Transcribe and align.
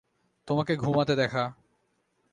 তোমাকে 0.47 0.73
ঘুমাতে 0.75 1.13
দেখা। 1.15 1.43